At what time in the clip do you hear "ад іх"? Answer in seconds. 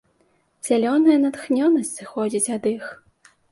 2.57-2.83